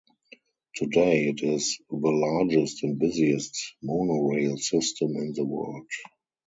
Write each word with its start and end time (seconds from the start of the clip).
Today 0.73 1.25
it 1.27 1.43
is 1.43 1.77
the 1.91 1.95
largest 1.99 2.81
and 2.81 2.97
busiest 2.97 3.75
monorail 3.83 4.57
system 4.57 5.15
in 5.17 5.33
the 5.33 5.45
world. 5.45 5.85